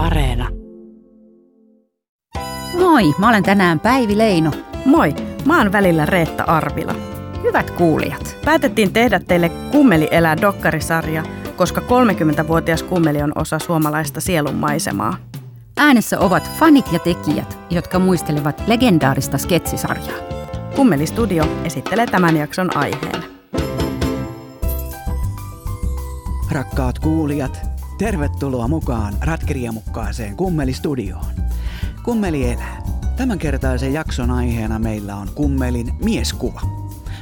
Areena. 0.00 0.48
Moi, 2.78 3.14
mä 3.18 3.28
olen 3.28 3.42
tänään 3.42 3.80
Päivi 3.80 4.18
Leino. 4.18 4.50
Moi, 4.84 5.14
mä 5.44 5.58
oon 5.58 5.72
välillä 5.72 6.06
Reetta 6.06 6.44
Arvila. 6.44 6.94
Hyvät 7.42 7.70
kuulijat. 7.70 8.36
Päätettiin 8.44 8.92
tehdä 8.92 9.20
teille 9.20 9.48
Kummeli 9.48 10.08
elää 10.10 10.36
dokkarisarja, 10.40 11.22
koska 11.56 11.80
30-vuotias 11.80 12.82
kummeli 12.82 13.22
on 13.22 13.32
osa 13.34 13.58
suomalaista 13.58 14.20
sielun 14.20 14.54
maisemaa. 14.54 15.16
Äänessä 15.76 16.18
ovat 16.18 16.50
fanit 16.58 16.92
ja 16.92 16.98
tekijät, 16.98 17.58
jotka 17.70 17.98
muistelevat 17.98 18.62
legendaarista 18.66 19.38
sketsisarjaa. 19.38 20.18
Kummeli 20.76 21.06
Studio 21.06 21.44
esittelee 21.64 22.06
tämän 22.06 22.36
jakson 22.36 22.76
aiheen. 22.76 23.24
Rakkaat 26.52 26.98
kuulijat, 26.98 27.69
tervetuloa 28.00 28.68
mukaan 28.68 29.14
Ratkiriamukkaaseen 29.20 30.36
Kummeli-studioon. 30.36 31.26
Kummeli 32.04 32.50
elää. 32.50 32.82
Tämänkertaisen 33.16 33.92
jakson 33.92 34.30
aiheena 34.30 34.78
meillä 34.78 35.16
on 35.16 35.28
kummelin 35.34 35.94
mieskuva. 36.04 36.60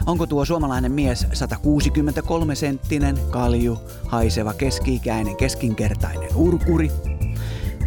Onko 0.07 0.27
tuo 0.27 0.45
suomalainen 0.45 0.93
mies 0.93 1.27
163-senttinen, 1.27 3.19
kalju, 3.31 3.79
haiseva, 4.07 4.55
keski-ikäinen, 4.55 5.37
keskinkertainen 5.37 6.37
urkuri? 6.37 6.91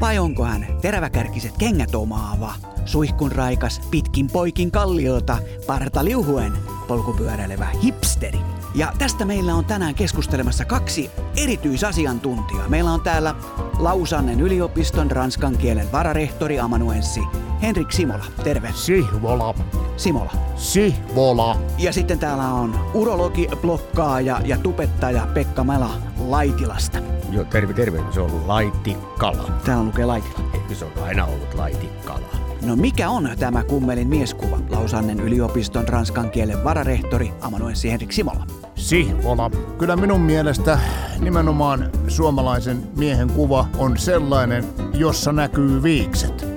Vai 0.02 0.20
onko 0.20 0.45
hän 0.45 0.67
teräväkärkiset 0.81 1.58
kengät 1.58 1.95
omaava, 1.95 2.53
suihkun 2.86 3.31
raikas, 3.31 3.81
pitkin 3.92 4.28
poikin 4.28 4.72
kalliota, 4.72 5.38
parta 5.67 6.05
liuhuen, 6.05 6.53
polkupyöräilevä 6.88 7.67
hipsteri? 7.84 8.39
Ja 8.75 8.93
tästä 8.98 9.25
meillä 9.25 9.55
on 9.55 9.66
tänään 9.66 9.95
keskustelemassa 9.95 10.66
kaksi 10.66 11.11
erityisasiantuntijaa. 11.38 12.70
Meillä 12.70 12.91
on 12.91 13.02
täällä 13.02 13.35
Lausannen 13.80 14.41
yliopiston 14.41 15.11
ranskan 15.11 15.57
kielen 15.57 15.91
vararehtori 15.91 16.59
amanuenssi 16.59 17.21
Henrik 17.61 17.91
Simola. 17.91 18.25
Terve. 18.44 18.69
Sihvola. 18.75 19.55
Simola. 19.97 20.31
Sihvola. 20.55 21.58
Ja 21.78 21.94
sitten 21.94 22.19
täällä 22.19 22.47
on 22.47 22.80
urologi, 22.94 23.47
blokkaaja 23.61 24.41
ja 24.45 24.58
tupettaja 24.58 25.28
Pekka 25.33 25.63
Mela 25.63 25.91
Laitilasta. 26.17 26.97
Joo, 27.31 27.44
terve, 27.44 27.73
terve. 27.73 28.00
Se 28.11 28.19
on 28.19 28.47
laitikala. 28.47 29.52
Täällä 29.66 29.83
lukee 29.83 30.06
Laitila. 30.06 30.39
Eikö 30.53 30.75
se 30.75 30.85
on 30.85 31.03
aina 31.03 31.25
ollut 31.25 31.53
laitikala? 31.53 32.28
No 32.61 32.75
mikä 32.75 33.09
on 33.09 33.30
tämä 33.39 33.63
kummelin 33.63 34.08
mieskuva? 34.08 34.59
Lausannen 34.69 35.19
yliopiston 35.19 35.88
ranskan 35.88 36.31
kielen 36.31 36.63
vararehtori 36.63 37.33
amanuenssi 37.41 37.91
Henrik 37.91 38.11
Simola. 38.11 38.45
Sihvola. 38.75 39.52
Kyllä 39.77 39.95
minun 39.95 40.22
mielestä 40.22 40.80
nimenomaan 41.19 41.91
suomalaisen 42.08 42.83
miehen 42.97 43.30
kuva 43.30 43.67
on 43.78 43.97
sellainen, 43.97 44.63
jossa 44.94 45.31
näkyy 45.31 45.83
viikset. 45.83 46.47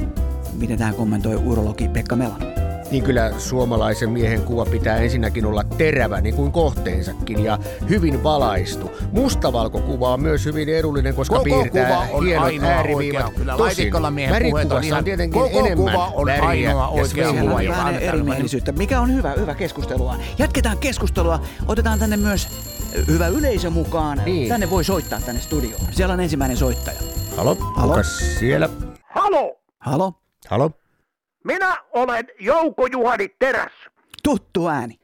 Miten 0.52 0.78
tämä 0.78 0.92
kommentoi 0.92 1.36
urologi 1.36 1.88
Pekka 1.88 2.16
Mela? 2.16 2.53
Niin 2.94 3.04
kyllä 3.04 3.32
suomalaisen 3.38 4.10
miehen 4.10 4.42
kuva 4.42 4.64
pitää 4.66 4.96
ensinnäkin 4.96 5.46
olla 5.46 5.64
terävä 5.64 6.20
niin 6.20 6.34
kuin 6.34 6.52
kohteensakin 6.52 7.44
ja 7.44 7.58
hyvin 7.88 8.22
valaistu. 8.22 8.90
Mustavalkokuva 9.12 10.12
on 10.12 10.20
myös 10.22 10.44
hyvin 10.44 10.68
edullinen, 10.68 11.14
koska 11.14 11.34
Koko 11.36 11.44
piirtää 11.44 12.06
kuva 12.06 12.16
on 12.16 12.26
hienot 12.26 12.44
ainoa 12.44 12.68
ääriviivat. 12.68 13.24
oikea. 13.24 13.38
Kyllä 13.38 13.56
Tosin 13.56 13.96
on 13.96 14.02
värikuvassa 14.30 14.80
ihan... 14.80 14.98
on 14.98 15.04
tietenkin 15.04 15.42
Koko 15.42 15.58
enemmän 15.58 15.76
kuva 15.76 16.06
on 16.14 16.26
väriä 16.26 16.48
ainoa 16.48 16.82
ja 16.82 16.88
oikea 16.88 17.32
kuva. 17.32 17.62
joka 17.62 17.90
erimielisyyttä, 17.90 18.72
mikä 18.72 19.00
on 19.00 19.14
hyvä, 19.14 19.32
hyvä 19.32 19.54
keskustelua. 19.54 20.16
Jatketaan 20.38 20.78
keskustelua. 20.78 21.40
Otetaan 21.68 21.98
tänne 21.98 22.16
myös 22.16 22.48
hyvä 23.08 23.26
yleisö 23.26 23.70
mukaan. 23.70 24.22
Niin. 24.24 24.48
Tänne 24.48 24.70
voi 24.70 24.84
soittaa 24.84 25.20
tänne 25.20 25.40
studioon. 25.40 25.86
Siellä 25.90 26.14
on 26.14 26.20
ensimmäinen 26.20 26.56
soittaja. 26.56 26.98
Halo, 27.36 27.54
Halo? 27.54 27.88
kukas 27.88 28.38
siellä? 28.38 28.68
Halo, 29.14 29.56
Halo? 29.78 30.12
Halo? 30.48 30.70
Minä 31.44 31.76
olen 31.92 32.24
Jouko 32.40 32.86
Juhani 32.86 33.28
Teräs. 33.38 33.72
Tuttu 34.22 34.68
ääni. 34.68 34.98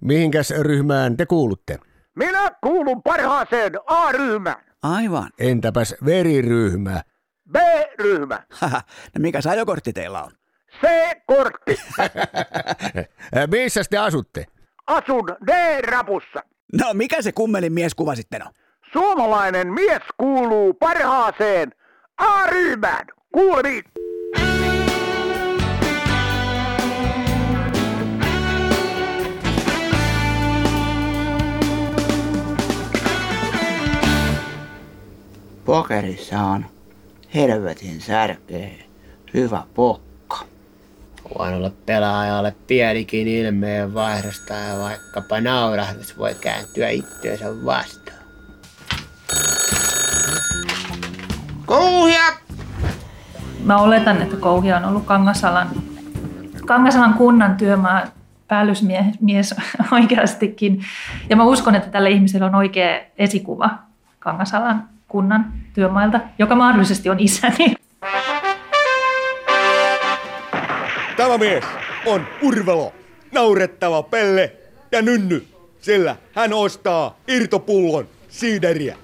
Mihinkäs 0.00 0.50
ryhmään 0.60 1.16
te 1.16 1.26
kuulutte? 1.26 1.78
Minä 2.16 2.50
kuulun 2.62 3.02
parhaaseen 3.02 3.72
A-ryhmään, 3.86 4.64
Aivan. 4.82 5.30
Entäpäs 5.38 5.94
veriryhmä? 6.04 7.02
B-ryhmä, 7.52 8.42
Haha, 8.50 8.82
no 9.14 9.18
mikä 9.18 9.38
ajokortti 9.50 9.92
teillä 9.92 10.22
on? 10.22 10.30
C-kortti. 10.80 11.80
Missä 13.50 13.80
te 13.90 13.98
asutte? 13.98 14.46
Asun 14.86 15.24
D-rapussa. 15.46 16.40
No 16.72 16.94
mikä 16.94 17.22
se 17.22 17.32
kummelin 17.32 17.72
mieskuva 17.72 18.14
sitten 18.14 18.46
on? 18.46 18.52
Suomalainen 18.92 19.72
mies 19.72 20.02
kuuluu 20.16 20.74
parhaaseen 20.74 21.70
A-ryhmään. 22.18 23.06
Kuulemiin. 23.32 23.84
Pokerissa 35.64 36.40
on 36.40 36.66
helvetin 37.34 38.00
särkeä 38.00 38.68
hyvä 39.34 39.62
pokka. 39.74 40.38
Voin 41.38 41.54
olla 41.54 41.70
pelaajalle 41.86 42.54
pienikin 42.66 43.28
ilmeen 43.28 43.94
vaihdosta 43.94 44.54
ja 44.54 44.78
vaikkapa 44.78 45.40
naurahdus 45.40 46.18
voi 46.18 46.34
kääntyä 46.34 46.88
itseensä 46.88 47.64
vastaan. 47.64 48.18
Kouhia! 51.66 52.22
Mä 53.64 53.78
oletan, 53.78 54.22
että 54.22 54.36
Kouhia 54.36 54.76
on 54.76 54.84
ollut 54.84 55.04
Kangasalan, 55.04 55.70
Kangasalan 56.66 57.14
kunnan 57.14 57.56
työmaa 57.56 58.02
päällysmies 58.48 59.20
mies 59.20 59.54
oikeastikin. 59.92 60.84
Ja 61.30 61.36
mä 61.36 61.44
uskon, 61.44 61.74
että 61.74 61.90
tällä 61.90 62.08
ihmisellä 62.08 62.46
on 62.46 62.54
oikea 62.54 63.00
esikuva 63.18 63.70
Kangasalan 64.18 64.93
kunnan 65.14 65.52
työmailta, 65.74 66.20
joka 66.38 66.54
mahdollisesti 66.54 67.10
on 67.10 67.20
isäni. 67.20 67.74
Tämä 71.16 71.38
mies 71.38 71.64
on 72.06 72.26
Urvelo, 72.42 72.92
naurettava 73.32 74.02
pelle 74.02 74.52
ja 74.92 75.02
nynny, 75.02 75.46
sillä 75.80 76.16
hän 76.34 76.52
ostaa 76.52 77.16
irtopullon 77.28 78.08
siideriä. 78.28 78.96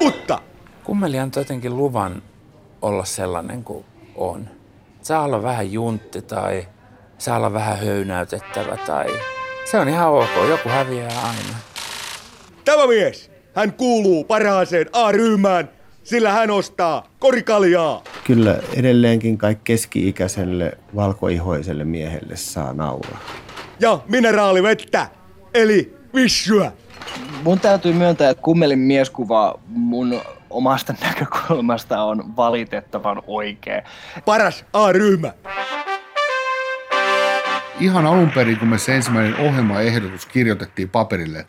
Mutta 0.00 0.38
Kummeli 0.84 1.18
antoi 1.18 1.40
jotenkin 1.40 1.76
luvan 1.76 2.22
olla 2.82 3.04
sellainen 3.04 3.64
kuin 3.64 3.84
on. 4.14 4.48
Saa 5.02 5.22
olla 5.22 5.42
vähän 5.42 5.72
juntti 5.72 6.22
tai 6.22 6.68
saa 7.18 7.36
olla 7.36 7.52
vähän 7.52 7.78
höynäytettävä 7.78 8.76
tai... 8.76 9.06
Se 9.64 9.78
on 9.78 9.88
ihan 9.88 10.08
ok, 10.08 10.48
joku 10.48 10.68
häviää 10.68 11.20
aina. 11.22 11.58
tämä 12.64 12.86
mies, 12.86 13.35
hän 13.56 13.72
kuuluu 13.72 14.24
parhaaseen 14.24 14.86
A-ryhmään, 14.92 15.68
sillä 16.04 16.32
hän 16.32 16.50
ostaa 16.50 17.06
korikaljaa. 17.18 18.02
Kyllä 18.24 18.58
edelleenkin 18.74 19.38
kai 19.38 19.56
keski-ikäiselle 19.64 20.78
valkoihoiselle 20.96 21.84
miehelle 21.84 22.36
saa 22.36 22.72
nauraa. 22.72 23.20
ja 23.80 24.00
mineraalivettä, 24.08 25.06
eli 25.54 25.96
vissyä. 26.14 26.72
Mun 27.44 27.60
täytyy 27.60 27.92
myöntää, 27.92 28.30
että 28.30 28.42
kummelin 28.42 28.78
mieskuva 28.78 29.58
mun 29.68 30.20
omasta 30.50 30.94
näkökulmasta 31.04 32.02
on 32.02 32.36
valitettavan 32.36 33.22
oikea. 33.26 33.82
Paras 34.24 34.64
A-ryhmä. 34.72 35.32
Ihan 37.80 38.06
alun 38.06 38.30
perin, 38.34 38.58
kun 38.58 38.68
me 38.68 38.78
se 38.78 38.96
ensimmäinen 38.96 39.36
ohjelmaehdotus 39.36 40.26
kirjoitettiin 40.26 40.88
paperille 40.88 41.46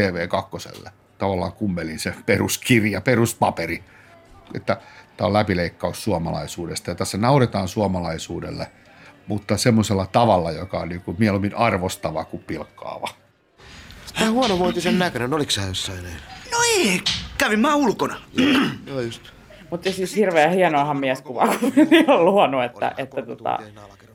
TV2, 0.00 0.86
tavallaan 1.18 1.52
kummelin 1.52 1.98
se 1.98 2.14
peruskirja, 2.26 3.00
peruspaperi, 3.00 3.84
että 4.54 4.80
tämä 5.16 5.26
on 5.26 5.32
läpileikkaus 5.32 6.04
suomalaisuudesta 6.04 6.90
ja 6.90 6.94
tässä 6.94 7.18
nauretaan 7.18 7.68
suomalaisuudelle, 7.68 8.66
mutta 9.26 9.56
semmoisella 9.56 10.06
tavalla, 10.06 10.52
joka 10.52 10.80
on 10.80 10.88
niin 10.88 11.00
kuin 11.00 11.16
mieluummin 11.20 11.54
arvostava 11.54 12.24
kuin 12.24 12.42
pilkkaava. 12.42 13.08
Tää 14.18 14.30
huonovointisen 14.30 14.98
näköinen, 14.98 15.34
oliks 15.34 15.54
sä 15.54 15.62
jossain? 15.62 16.04
No 16.52 16.58
ei, 16.76 17.02
kävin 17.38 17.60
mä 17.60 17.74
ulkona. 17.74 18.16
Joo 18.86 19.00
just. 19.00 19.22
Mutta 19.70 19.92
siis 19.92 20.16
hirveän 20.16 20.52
hienoahan 20.52 20.96
mieskuvaa, 20.96 21.58
kun 21.58 21.72
on 22.14 22.24
luonut, 22.24 22.64
että, 22.64 22.92
että, 22.98 23.22
tota, 23.22 23.58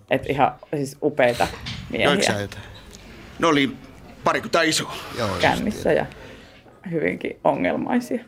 että 0.10 0.28
ihan 0.30 0.56
siis 0.76 0.98
upeita 1.04 1.48
miehiä? 1.90 2.48
No 3.40 3.48
oli 3.48 3.72
parikymmentä 4.24 4.62
iso. 4.62 4.92
Joo, 5.18 5.30
kännissä 5.42 5.94
ja 5.94 6.06
hyvinkin 6.92 7.40
ongelmaisia. 7.44 8.24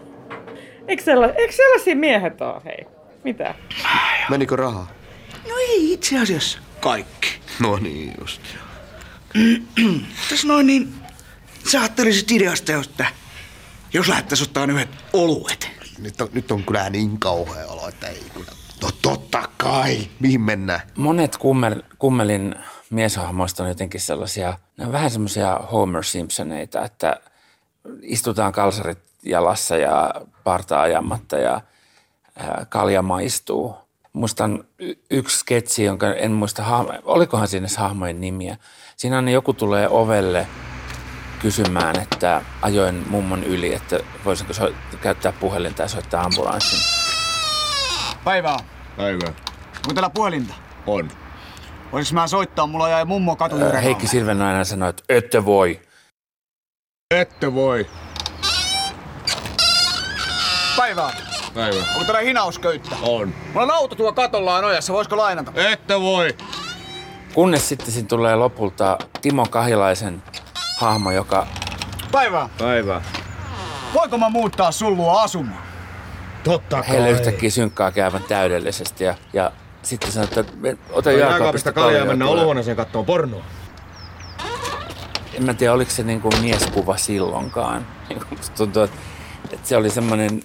eikö, 0.88 1.02
sella, 1.02 1.26
eikö 1.26 1.52
sellaisia 1.52 1.96
miehet 1.96 2.40
ole, 2.40 2.62
hei? 2.64 2.86
Mitä? 3.24 3.54
Menikö 4.30 4.56
rahaa? 4.56 4.90
No 5.48 5.56
ei 5.58 5.92
itse 5.92 6.18
asiassa 6.18 6.58
kaikki. 6.80 7.28
No 7.60 7.76
niin 7.76 8.14
just. 8.20 8.40
Tässä 10.30 10.48
noin 10.48 10.66
niin, 10.66 10.94
sä 11.70 11.80
ajattelisit 11.80 12.30
ideasta, 12.30 12.72
että 12.72 13.06
jos 13.92 14.08
lähettäis 14.08 14.42
ottaa 14.42 14.64
yhdet 14.64 14.88
oluet. 15.12 15.70
Nyt 15.98 16.20
on, 16.20 16.28
nyt 16.32 16.50
on 16.50 16.64
kyllä 16.64 16.90
niin 16.90 17.18
kauhea 17.18 17.66
olo, 17.66 17.88
että 17.88 18.06
ei 18.06 18.22
kyllä. 18.34 18.52
No 18.82 18.90
totta 19.02 19.48
kai. 19.56 19.98
Mihin 20.20 20.40
mennään? 20.40 20.80
Monet 20.96 21.36
kummel, 21.36 21.82
kummelin 21.98 22.54
mieshahmoista 22.90 23.62
on 23.62 23.68
jotenkin 23.68 24.00
sellaisia, 24.00 24.58
ne 24.76 24.86
on 24.86 24.92
vähän 24.92 25.10
semmoisia 25.10 25.60
Homer 25.72 26.04
Simpsoneita, 26.04 26.84
että 26.84 27.20
istutaan 28.02 28.52
kalsarit 28.52 28.98
jalassa 29.22 29.76
ja 29.76 30.14
partaa 30.44 30.82
ajamatta 30.82 31.36
ja 31.36 31.60
kalja 32.68 33.02
maistuu. 33.02 33.74
Muistan 34.12 34.64
yksi 35.10 35.38
sketsi, 35.38 35.84
jonka 35.84 36.14
en 36.14 36.32
muista, 36.32 36.62
hahmo- 36.62 37.00
olikohan 37.04 37.48
siinä 37.48 37.68
hahmojen 37.78 38.20
nimiä. 38.20 38.56
Siinä 38.96 39.18
on 39.18 39.28
joku 39.28 39.52
tulee 39.52 39.88
ovelle 39.88 40.46
kysymään, 41.38 41.98
että 42.00 42.42
ajoin 42.62 43.04
mummon 43.10 43.44
yli, 43.44 43.74
että 43.74 44.00
voisinko 44.24 44.52
so- 44.52 44.72
käyttää 45.00 45.32
puhelinta 45.32 45.82
ja 45.82 45.88
soittaa 45.88 46.22
ambulanssin. 46.22 46.78
Päivää. 48.24 48.56
Päivää. 48.96 49.28
Onko 49.76 49.94
teillä 49.94 50.10
puhelinta? 50.10 50.54
On. 50.86 51.10
Voinko 51.92 52.10
mä 52.12 52.26
soittaa? 52.26 52.66
Mulla 52.66 52.88
jäi 52.88 53.04
mummo 53.04 53.36
katu 53.36 53.56
Ää, 53.56 53.80
Heikki 53.80 54.06
Silvennainen 54.06 54.64
sanoi, 54.64 54.90
että 54.90 55.02
ette 55.08 55.44
voi. 55.44 55.80
Ette 57.14 57.54
voi. 57.54 57.86
Päivää. 60.76 61.12
Päivä. 61.54 61.76
Onko 61.92 62.04
teillä 62.04 62.20
hinausköyttä? 62.20 62.96
On. 63.02 63.34
Mulla 63.46 63.62
on 63.62 63.70
auto 63.70 63.94
tuo 63.94 64.12
katollaan 64.12 64.64
ojassa. 64.64 64.92
Voisiko 64.92 65.16
lainata? 65.16 65.52
Ette 65.54 66.00
voi. 66.00 66.36
Kunnes 67.34 67.68
sitten 67.68 67.90
siinä 67.92 68.08
tulee 68.08 68.36
lopulta 68.36 68.98
Timo 69.22 69.46
Kahilaisen 69.50 70.22
hahmo, 70.78 71.10
joka 71.10 71.46
Päivää. 72.12 72.48
Päivä. 72.58 73.02
Voinko 73.94 74.18
mä 74.18 74.28
muuttaa 74.28 74.72
sun 74.72 74.96
luo 74.96 75.18
asumaan? 75.18 75.62
Totta 76.44 76.82
heille 76.82 77.10
yhtäkkiä 77.10 77.50
synkkää 77.50 77.92
aivan 78.04 78.24
täydellisesti. 78.28 79.04
Ja, 79.04 79.14
ja 79.32 79.52
sitten 79.82 80.12
sanoo, 80.12 80.24
että 80.24 80.40
ota 80.40 80.78
Ota 80.92 81.12
jääkaapista 81.12 81.72
kaljaa 81.72 82.04
ja 82.06 82.12
tulee. 82.12 82.28
olohuoneeseen 82.28 82.76
katsoa 82.76 83.02
pornoa. 83.02 83.42
En 85.36 85.44
mä 85.44 85.54
tiedä, 85.54 85.72
oliko 85.72 85.90
se 85.90 86.02
niin 86.02 86.20
kuin 86.20 86.40
mieskuva 86.40 86.96
silloinkaan. 86.96 87.86
Niin 88.08 88.22
musta 88.30 88.56
tuntuu, 88.56 88.82
että, 88.82 88.96
että 89.52 89.68
se 89.68 89.76
oli 89.76 89.90
semmoinen 89.90 90.42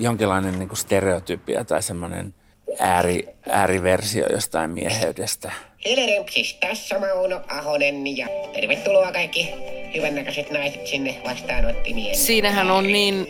jonkinlainen 0.00 0.58
niin 0.58 0.68
kuin 0.68 0.78
stereotypia 0.78 1.64
tai 1.64 1.82
semmoinen 1.82 2.34
ääri, 2.78 3.28
ääriversio 3.48 4.26
jostain 4.32 4.70
mieheydestä. 4.70 5.52
Hilerempsis, 5.84 6.54
tässä 6.54 6.98
Mauno 6.98 7.40
Ahonen 7.48 8.16
ja 8.16 8.26
tervetuloa 8.54 9.12
kaikki 9.12 9.48
hyvännäköiset 9.94 10.50
naiset 10.50 10.86
sinne 10.86 11.20
vastaanottimiin. 11.24 12.16
Siinähän 12.16 12.70
on 12.70 12.84
niin 12.84 13.26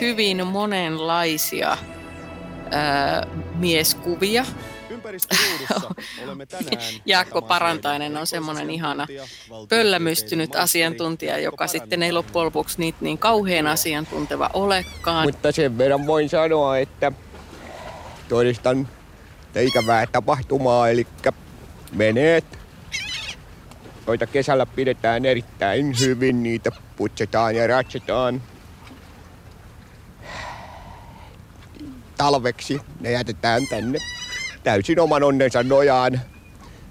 hyvin 0.00 0.46
monenlaisia 0.46 1.76
ää, 2.70 3.26
mieskuvia. 3.54 4.44
Jaakko 7.06 7.42
Parantainen 7.42 8.16
on 8.16 8.26
semmoinen 8.26 8.70
ihana 8.70 9.06
pöllämystynyt 9.68 10.56
asiantuntija, 10.56 11.38
joka 11.38 11.66
sitten 11.66 12.02
ei 12.02 12.12
loppujen 12.12 12.46
lopuksi 12.46 12.78
niitä 12.78 12.98
niin 13.00 13.18
kauhean 13.18 13.66
asiantunteva 13.66 14.50
olekaan. 14.54 15.28
Mutta 15.28 15.52
sen 15.52 15.78
verran 15.78 16.06
voin 16.06 16.28
sanoa, 16.28 16.78
että 16.78 17.12
todistan 18.28 18.88
että 19.56 19.78
ikävää 19.78 20.06
tapahtumaa, 20.06 20.88
eli 20.88 21.06
veneet, 21.98 22.44
joita 24.06 24.26
kesällä 24.26 24.66
pidetään 24.66 25.24
erittäin 25.24 26.00
hyvin, 26.00 26.42
niitä 26.42 26.70
putsetaan 26.96 27.56
ja 27.56 27.66
ratsetaan. 27.66 28.42
Talveksi 32.16 32.80
ne 33.00 33.10
jätetään 33.10 33.62
tänne 33.70 33.98
täysin 34.66 35.00
oman 35.00 35.22
onnensa 35.22 35.62
nojaan. 35.62 36.20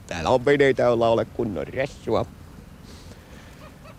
Täällä 0.07 0.29
on 0.29 0.45
veneitä, 0.45 0.83
joilla 0.83 1.09
ole 1.09 1.25
kunnon 1.25 1.67
ressua. 1.67 2.25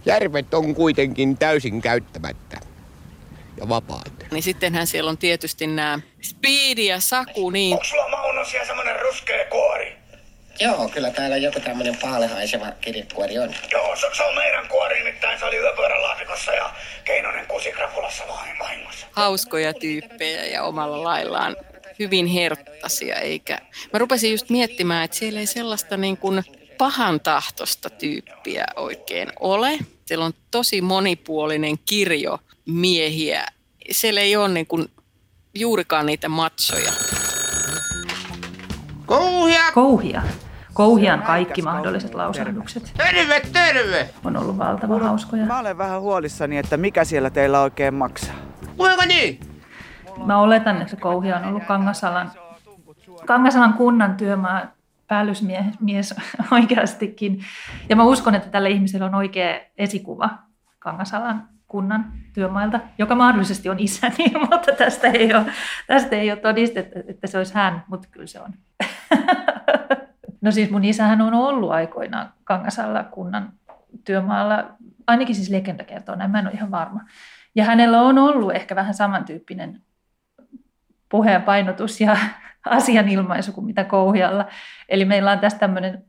Järvet 0.07 0.55
on 0.55 0.75
kuitenkin 0.75 1.39
täysin 1.39 1.83
käyttämättä 1.83 2.61
ja 3.57 3.69
vapaat. 3.69 4.13
Niin 4.31 4.43
sittenhän 4.43 4.87
siellä 4.87 5.11
on 5.11 5.19
tietysti 5.19 5.67
nämä 5.67 6.01
Speedy 6.23 6.83
ja 6.83 7.01
Saku, 7.01 7.51
niin 7.51 7.79
Sulla 7.83 8.09
Mauno 8.09 8.45
siellä 8.45 8.67
semmonen 8.67 9.01
ruskea 9.01 9.45
kuori. 9.51 9.97
Joo, 10.61 10.89
kyllä 10.89 11.11
täällä 11.11 11.37
joku 11.37 11.61
tämmönen 11.61 11.97
paalehaiseva 11.97 12.67
kirjekuori 12.81 13.39
on. 13.39 13.55
Joo, 13.73 13.97
se, 13.97 14.07
se 14.13 14.23
on 14.23 14.35
meidän 14.35 14.69
kuori, 14.69 14.99
nimittäin 14.99 15.39
se 15.39 15.45
oli 15.45 15.57
yöpöydälaatikossa 15.57 16.53
ja 16.53 16.71
Keinonen 17.05 17.47
kusikrapulassa 17.47 18.25
vahingossa. 18.59 19.07
hauskoja 19.13 19.75
tyyppejä 19.75 20.45
ja 20.45 20.63
omalla 20.63 21.05
laillaan 21.05 21.57
hyvin 21.99 22.27
herttaisia. 22.27 23.17
Eikä... 23.17 23.59
Mä 23.93 23.99
rupesin 23.99 24.31
just 24.33 24.51
miettimään, 24.51 25.05
että 25.05 25.17
siellä 25.17 25.41
ei 25.41 25.47
sellaista 25.47 25.97
niin 25.97 26.17
kuin 26.17 26.45
pahan 26.79 27.21
tahtosta 27.21 27.91
tyyppiä 27.91 28.65
oikein 28.77 29.29
ole. 29.41 29.79
Siellä 30.05 30.25
on 30.25 30.33
tosi 30.51 30.81
monipuolinen 30.81 31.79
kirjo 31.79 32.39
miehiä. 32.67 33.47
Siellä 33.91 34.21
ei 34.21 34.37
ole 34.37 34.49
niin 34.49 34.67
kuin 34.67 34.89
juurikaan 35.55 36.07
niitä 36.07 36.29
matsoja. 36.29 36.93
Kouhia! 39.07 39.73
Kouhia. 39.75 40.23
Kouhian 40.75 41.23
kaikki 41.23 41.63
mahdolliset 41.63 42.15
lausahdukset 42.15 42.93
Terve, 42.97 43.43
terve! 43.53 44.09
on 44.25 44.37
ollut 44.37 44.59
valtavan 44.59 45.01
hauskoja. 45.01 45.47
Mä 45.47 45.59
olen 45.59 45.79
vähän 45.79 46.01
huolissani, 46.01 46.59
että 46.59 46.77
mikä 46.77 47.05
siellä 47.05 47.31
teillä 47.31 47.61
oikein 47.61 47.95
maksaa. 47.95 48.35
Kuinka 48.77 49.07
niin? 49.07 49.41
Mä 50.25 50.39
oletan, 50.39 50.83
että 50.83 50.97
Kouhia 50.97 51.37
on 51.37 51.45
ollut 51.45 51.65
Kangasalan, 51.65 52.31
Kangasalan 53.27 53.75
kunnan 53.75 54.17
työmaa 54.17 54.63
päällysmies 55.09 55.81
mies 55.81 56.15
oikeastikin. 56.51 57.41
Ja 57.89 57.97
mä 57.97 58.05
uskon, 58.05 58.35
että 58.35 58.49
tällä 58.49 58.69
ihmisellä 58.69 59.07
on 59.07 59.15
oikea 59.15 59.61
esikuva 59.79 60.31
Kangasalan 60.79 61.49
kunnan 61.69 62.13
työmailta, 62.33 62.81
joka 62.99 63.15
mahdollisesti 63.15 63.69
on 63.69 63.79
isäni, 63.79 64.33
mutta 64.51 64.73
tästä 64.73 65.09
ei 65.09 65.35
ole, 65.35 65.47
tästä 65.87 66.17
ei 66.17 66.31
ole 66.31 66.41
todistettu, 66.41 66.99
että 67.09 67.27
se 67.27 67.39
olisi 67.39 67.55
hän, 67.55 67.85
mutta 67.89 68.09
kyllä 68.11 68.27
se 68.27 68.41
on. 68.41 68.53
No 70.41 70.51
siis 70.53 70.71
mun 70.71 70.85
isähän 70.85 71.21
on 71.21 71.35
ollut 71.35 71.71
aikoinaan 71.71 72.33
Kangasalla 72.45 73.05
kunnan 73.05 73.53
työmaalla, 74.05 74.65
ainakin 75.07 75.35
siis 75.35 75.51
legenda 75.51 75.85
kertoo 75.85 76.15
näin, 76.15 76.31
mä 76.31 76.39
en 76.39 76.47
ole 76.47 76.55
ihan 76.55 76.71
varma. 76.71 77.01
Ja 77.55 77.65
hänellä 77.65 78.03
on 78.03 78.19
ollut 78.19 78.55
ehkä 78.55 78.77
vähän 78.77 78.95
samantyyppinen 78.95 79.83
puheen 81.09 81.43
painotus 81.43 82.01
ja 82.01 82.17
asianilmaisu 82.65 83.53
kuin 83.53 83.65
mitä 83.65 83.85
Kouhialla. 83.85 84.47
Eli 84.89 85.05
meillä 85.05 85.31
on 85.31 85.39
tässä 85.39 85.59
tämmöinen 85.59 86.05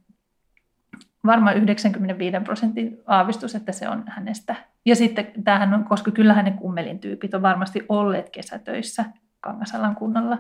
varmaan 1.25 1.58
95 1.58 2.38
prosentin 2.44 2.98
aavistus, 3.08 3.56
että 3.56 3.72
se 3.72 3.89
on 3.89 4.04
hänestä. 4.08 4.56
Ja 4.86 4.96
sitten 4.96 5.44
tämähän 5.44 5.74
on, 5.74 5.84
koska 5.84 6.12
kyllä 6.12 6.34
hänen 6.34 6.54
kummelin 6.54 7.00
tyypit 7.00 7.34
on 7.34 7.42
varmasti 7.42 7.86
olleet 7.89 8.30
kesätöissä 8.30 9.06
Kangasalan 9.42 9.96
kunnalla, 9.96 10.38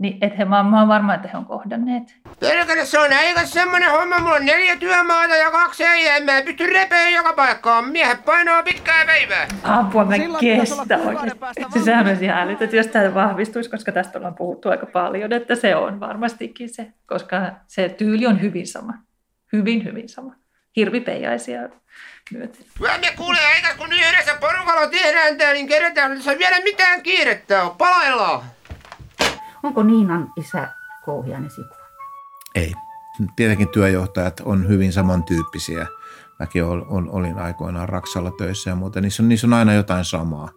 niin 0.00 0.18
et 0.20 0.38
he, 0.38 0.44
mä, 0.44 0.62
mä 0.62 0.78
oon 0.78 0.88
varma, 0.88 1.14
että 1.14 1.28
he 1.28 1.38
on 1.38 1.44
kohdanneet. 1.44 2.02
Perkele, 2.40 2.86
se 2.86 2.98
on 2.98 3.12
aika 3.12 3.46
semmonen 3.46 3.90
homma. 3.90 4.18
Mulla 4.18 4.34
on 4.34 4.46
neljä 4.46 4.76
työmaata 4.76 5.36
ja 5.36 5.50
kaksi 5.50 5.84
äijää. 5.84 6.16
En 6.16 6.24
mä 6.24 6.42
pysty 6.42 6.66
repeen 6.66 7.14
joka 7.14 7.32
paikkaan. 7.32 7.88
Miehet 7.88 8.24
painaa 8.24 8.62
pitkää 8.62 9.06
päivää. 9.06 9.48
Apua, 9.62 10.04
mä 10.04 10.16
Silloin 10.16 10.44
kestä 10.58 10.86
päästä 11.40 11.62
Siis 11.72 11.84
sehän 11.84 12.06
olisi 12.06 12.24
ihan 12.24 12.38
älytöntä, 12.38 12.64
että 12.64 12.76
jos 12.76 12.86
tämä 12.86 13.14
vahvistuisi, 13.14 13.70
koska 13.70 13.92
tästä 13.92 14.18
ollaan 14.18 14.34
puhuttu 14.34 14.68
aika 14.68 14.86
paljon, 14.86 15.32
että 15.32 15.54
se 15.54 15.76
on 15.76 16.00
varmastikin 16.00 16.68
se, 16.68 16.92
koska 17.06 17.52
se 17.66 17.88
tyyli 17.88 18.26
on 18.26 18.40
hyvin 18.40 18.66
sama. 18.66 18.94
Hyvin, 19.52 19.84
hyvin 19.84 20.08
sama. 20.08 20.34
Hirvipeijaisia 20.76 21.60
myöten. 22.32 22.64
Kyllä 22.78 22.98
me 22.98 23.12
kuulee 23.16 23.54
eikä 23.56 23.68
kun 23.78 23.92
yhdessä 23.92 24.34
porukalla 24.40 24.86
tehdään 24.86 25.36
tää, 25.36 25.52
niin 25.52 25.68
kerätään, 25.68 26.12
että 26.12 26.24
se 26.24 26.38
vielä 26.38 26.60
mitään 26.60 27.02
kiirettä 27.02 27.62
on. 27.62 27.76
Palaillaan. 27.76 28.42
Onko 29.62 29.82
Niinan 29.82 30.32
isä 30.36 30.68
Kouhian 31.04 31.46
esikuva? 31.46 31.86
Ei. 32.54 32.74
Tietenkin 33.36 33.68
työjohtajat 33.68 34.40
on 34.44 34.68
hyvin 34.68 34.92
samantyyppisiä. 34.92 35.86
Mäkin 36.38 36.64
ol, 36.64 36.82
ol, 36.88 37.04
olin 37.08 37.38
aikoinaan 37.38 37.88
Raksalla 37.88 38.30
töissä 38.38 38.70
ja 38.70 38.76
muuta. 38.76 39.00
Niissä 39.00 39.22
on, 39.22 39.28
niissä 39.28 39.46
on 39.46 39.52
aina 39.52 39.72
jotain 39.72 40.04
samaa. 40.04 40.48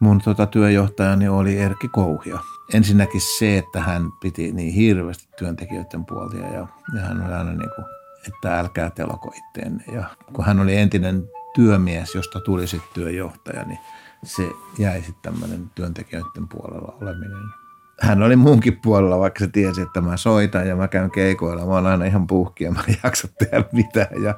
Mun 0.00 0.20
tota, 0.20 0.46
työjohtajani 0.46 1.28
oli 1.28 1.58
Erkki 1.58 1.88
Kouhia. 1.88 2.38
Ensinnäkin 2.74 3.20
se, 3.20 3.58
että 3.58 3.80
hän 3.80 4.02
piti 4.20 4.52
niin 4.52 4.72
hirveästi 4.72 5.28
työntekijöiden 5.38 6.04
puolia 6.04 6.46
ja, 6.46 6.66
ja 6.94 7.00
hän 7.00 7.26
oli 7.26 7.32
aina 7.32 7.50
niin 7.50 7.70
kuin, 7.74 7.86
että 8.28 8.58
älkää 8.58 8.90
teloko 8.90 9.32
itteenne. 9.36 9.84
Ja 9.92 10.04
kun 10.32 10.44
hän 10.44 10.60
oli 10.60 10.76
entinen 10.76 11.24
työmies, 11.54 12.14
josta 12.14 12.40
tuli 12.40 12.66
sitten 12.66 12.90
työjohtaja, 12.94 13.64
niin 13.64 13.78
se 14.24 14.50
jäi 14.78 15.02
sitten 15.02 15.32
tämmöinen 15.32 15.70
työntekijöiden 15.74 16.48
puolella 16.48 16.96
oleminen 17.00 17.57
hän 18.00 18.22
oli 18.22 18.36
munkin 18.36 18.80
puolella, 18.82 19.18
vaikka 19.18 19.40
se 19.40 19.48
tiesi, 19.48 19.80
että 19.80 20.00
mä 20.00 20.16
soitan 20.16 20.68
ja 20.68 20.76
mä 20.76 20.88
käyn 20.88 21.10
keikoilla. 21.10 21.66
Mä 21.66 21.72
oon 21.72 21.86
aina 21.86 22.04
ihan 22.04 22.26
puhki 22.26 22.64
ja 22.64 22.70
mä 22.70 22.84
en 22.88 22.96
jaksa 23.04 23.28
tehdä 23.38 23.64
mitään 23.72 24.22
ja, 24.22 24.34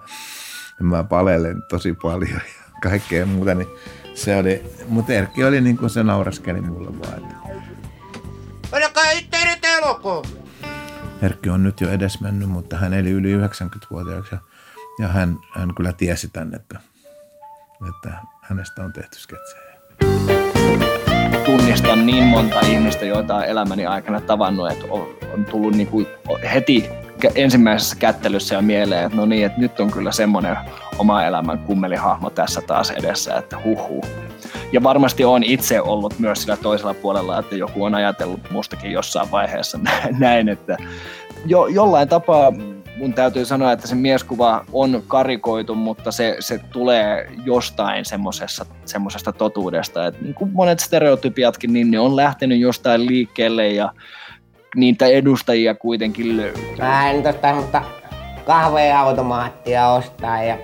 mä 0.80 1.04
palelen 1.04 1.62
tosi 1.68 1.92
paljon 1.92 2.30
ja 2.30 2.40
kaikkea 2.82 3.26
muuta. 3.26 3.54
Niin 3.54 3.68
se 4.14 4.36
oli, 4.36 4.62
mutta 4.88 5.12
Erkki 5.12 5.44
oli 5.44 5.60
niin 5.60 5.76
kuin 5.76 5.90
se 5.90 6.02
nauraskeli 6.02 6.60
mulle 6.60 6.98
vaan. 6.98 7.36
Elokuun. 9.78 10.24
Erkki 11.22 11.50
on 11.50 11.62
nyt 11.62 11.80
jo 11.80 11.90
edesmennyt, 11.90 12.48
mutta 12.48 12.76
hän 12.76 12.94
eli 12.94 13.10
yli 13.10 13.38
90-vuotiaaksi 13.38 14.34
ja, 14.34 14.40
ja 14.98 15.08
hän, 15.08 15.36
hän 15.52 15.74
kyllä 15.74 15.92
tiesi 15.92 16.28
tänne, 16.28 16.56
että, 16.56 16.80
että 17.88 18.12
hänestä 18.42 18.84
on 18.84 18.92
tehty 18.92 19.18
sketsejä. 19.18 20.99
Tunnistan 21.50 22.06
niin 22.06 22.24
monta 22.24 22.60
ihmistä, 22.60 23.04
joita 23.04 23.36
on 23.36 23.44
elämäni 23.44 23.86
aikana 23.86 24.20
tavannut, 24.20 24.70
että 24.72 24.84
on, 24.90 25.06
on 25.34 25.44
tullut 25.44 25.74
niin 25.74 25.86
kuin 25.86 26.06
heti 26.54 26.90
ensimmäisessä 27.34 27.96
kättelyssä 27.96 28.54
ja 28.54 28.62
mieleen, 28.62 29.04
että 29.04 29.16
no 29.16 29.26
niin, 29.26 29.46
että 29.46 29.60
nyt 29.60 29.80
on 29.80 29.90
kyllä 29.90 30.12
semmoinen 30.12 30.56
oma 30.98 31.24
elämän 31.24 31.58
kummelihahmo 31.58 32.30
tässä 32.30 32.60
taas 32.60 32.90
edessä, 32.90 33.36
että 33.36 33.56
huhu. 33.64 34.04
Ja 34.72 34.82
varmasti 34.82 35.24
on 35.24 35.42
itse 35.44 35.80
ollut 35.80 36.18
myös 36.18 36.42
sillä 36.42 36.56
toisella 36.56 36.94
puolella, 36.94 37.38
että 37.38 37.56
joku 37.56 37.84
on 37.84 37.94
ajatellut 37.94 38.50
mustakin 38.50 38.92
jossain 38.92 39.30
vaiheessa 39.30 39.78
näin, 40.18 40.48
että 40.48 40.76
jo, 41.46 41.66
jollain 41.66 42.08
tapaa 42.08 42.52
mun 43.00 43.14
täytyy 43.14 43.44
sanoa, 43.44 43.72
että 43.72 43.86
se 43.86 43.94
mieskuva 43.94 44.64
on 44.72 45.02
karikoitu, 45.08 45.74
mutta 45.74 46.12
se, 46.12 46.36
se 46.40 46.60
tulee 46.72 47.30
jostain 47.44 48.04
semmosessa, 48.04 48.66
semmosesta 48.84 49.32
totuudesta. 49.32 50.06
Et 50.06 50.20
niin 50.20 50.34
kuin 50.34 50.50
monet 50.52 50.80
stereotypiatkin, 50.80 51.72
niin 51.72 51.90
ne 51.90 51.98
on 51.98 52.16
lähtenyt 52.16 52.60
jostain 52.60 53.06
liikkeelle 53.06 53.68
ja 53.68 53.92
niitä 54.76 55.06
edustajia 55.06 55.74
kuitenkin 55.74 56.36
löytyy. 56.36 56.76
Mä 56.78 57.10
en 57.10 57.22
tosta 57.22 57.54
mutta 57.54 57.82
kahveautomaattia 58.46 59.88
ostaa 59.88 60.42
ja 60.42 60.58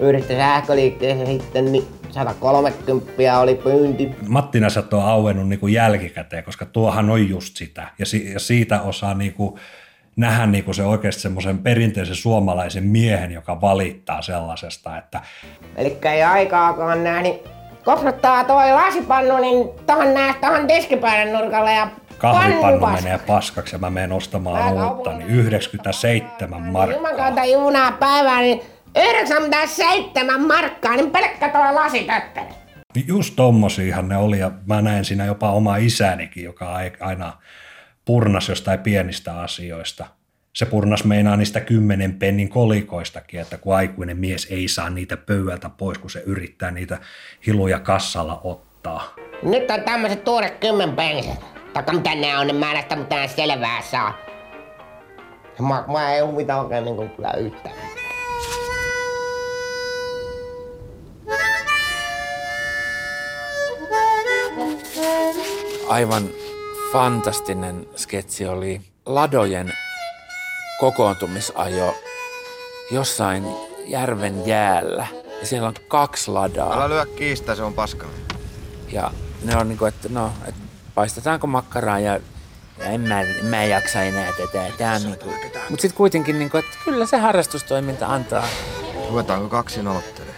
yhdestä 0.00 0.34
sähköliikkeessä 0.34 1.26
sitten 1.26 1.72
niin 1.72 1.84
130 2.10 3.38
oli 3.38 3.54
pyynti. 3.54 4.10
Mattinasat 4.28 4.92
on 4.94 5.02
auennut 5.02 5.48
niin 5.48 5.60
kuin 5.60 5.72
jälkikäteen, 5.72 6.44
koska 6.44 6.66
tuohan 6.66 7.10
on 7.10 7.28
just 7.28 7.56
sitä. 7.56 7.88
Ja, 7.98 8.06
si- 8.06 8.32
ja 8.32 8.40
siitä 8.40 8.82
osaa 8.82 9.14
niin 9.14 9.34
kuin 9.34 9.60
nähdä 10.18 10.46
niin 10.46 10.64
kuin 10.64 10.74
se 10.74 10.82
oikeasti 10.84 11.20
semmoisen 11.22 11.58
perinteisen 11.58 12.14
suomalaisen 12.16 12.84
miehen, 12.84 13.32
joka 13.32 13.60
valittaa 13.60 14.22
sellaisesta, 14.22 14.98
että 14.98 15.20
Eli 15.76 15.98
ei 16.02 16.22
aikaakaan 16.22 17.04
nää, 17.04 17.22
niin 17.22 17.38
kopsuttaa 17.84 18.44
toi 18.44 18.72
lasipannu, 18.72 19.36
niin 19.36 19.68
tohon 19.86 20.14
nää 20.14 20.34
tohon 20.40 20.66
keskipäädän 20.66 21.32
nurkalle 21.32 21.72
ja 21.72 21.88
kahvipannu 22.18 22.86
menee 22.86 23.18
paskaksi 23.18 23.74
ja 23.74 23.78
mä 23.78 23.90
menen 23.90 24.12
ostamaan 24.12 24.62
Älä 24.62 24.90
uutta, 24.90 25.12
niin 25.12 25.28
97 25.30 26.58
Juman 26.58 26.72
markkaa. 26.72 27.16
kautta 27.16 27.44
junaa 27.44 27.92
päivää, 27.92 28.40
niin 28.40 28.60
97 28.96 30.46
markkaa, 30.46 30.96
niin 30.96 31.10
pelkkä 31.10 31.48
toi 31.48 31.74
lasitötteri. 31.74 32.46
Just 33.06 33.36
tommosiahan 33.36 34.08
ne 34.08 34.16
oli 34.16 34.38
ja 34.38 34.50
mä 34.66 34.82
näin 34.82 35.04
siinä 35.04 35.24
jopa 35.24 35.50
oma 35.52 35.76
isänikin, 35.76 36.44
joka 36.44 36.74
ai- 36.74 36.92
aina 37.00 37.32
purnas 38.08 38.48
jostain 38.48 38.78
pienistä 38.78 39.40
asioista. 39.40 40.06
Se 40.52 40.66
purnas 40.66 41.04
meinaa 41.04 41.36
niistä 41.36 41.60
kymmenen 41.60 42.14
pennin 42.14 42.48
kolikoistakin, 42.48 43.40
että 43.40 43.58
kun 43.58 43.76
aikuinen 43.76 44.16
mies 44.16 44.46
ei 44.50 44.68
saa 44.68 44.90
niitä 44.90 45.16
pöydältä 45.16 45.68
pois, 45.68 45.98
kun 45.98 46.10
se 46.10 46.22
yrittää 46.26 46.70
niitä 46.70 46.98
hiluja 47.46 47.80
kassalla 47.80 48.40
ottaa. 48.44 49.14
Nyt 49.42 49.70
on 49.70 49.82
tämmöiset 49.82 50.24
tuoret 50.24 50.58
kymmenpenset. 50.58 51.40
Taikka 51.72 51.92
mitä 51.92 52.14
nää 52.14 52.40
on, 52.40 52.46
niin 52.46 52.56
mä 52.56 52.66
en 52.70 52.74
näistä 52.74 52.96
mitään 52.96 53.28
selvää 53.28 53.82
saa. 53.82 54.18
Mä, 55.58 55.84
mä 55.92 56.14
ei 56.14 56.20
huvita 56.20 56.60
oikein 56.60 56.84
niinku 56.84 57.08
kyllä 57.08 57.32
yhtään. 57.32 57.76
Aivan 65.88 66.22
fantastinen 66.92 67.86
sketsi 67.96 68.46
oli 68.46 68.80
Ladojen 69.06 69.72
kokoontumisajo 70.80 71.94
jossain 72.90 73.44
järven 73.86 74.46
jäällä. 74.46 75.06
Ja 75.40 75.46
siellä 75.46 75.68
on 75.68 75.74
kaksi 75.88 76.30
ladaa. 76.30 76.74
Älä 76.74 76.88
lyö 76.88 77.06
kiistä, 77.06 77.54
se 77.54 77.62
on 77.62 77.74
paskana. 77.74 78.12
Ja 78.92 79.10
ne 79.44 79.56
on 79.56 79.68
niinku, 79.68 79.84
että 79.84 80.08
no, 80.08 80.32
että 80.48 80.60
paistetaanko 80.94 81.46
makkaraa 81.46 81.98
ja, 82.00 82.20
ja 82.78 82.84
en, 82.84 83.00
mä, 83.00 83.20
en 83.20 83.44
mä 83.46 83.64
jaksa 83.64 84.02
enää 84.02 84.32
tätä. 84.32 84.72
Tää 84.78 84.94
on 84.94 85.02
niinku. 85.02 85.30
Mutta 85.70 85.82
sitten 85.82 85.96
kuitenkin, 85.96 86.38
niinku, 86.38 86.56
että 86.56 86.78
kyllä 86.84 87.06
se 87.06 87.16
harrastustoiminta 87.16 88.06
antaa 88.06 88.44
Ruvetaanko 89.08 89.48
kaksin 89.48 89.86
aloittelee? 89.88 90.34